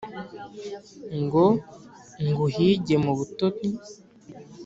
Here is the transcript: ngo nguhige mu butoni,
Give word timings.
ngo 1.23 1.43
nguhige 2.27 2.95
mu 3.03 3.11
butoni, 3.17 3.69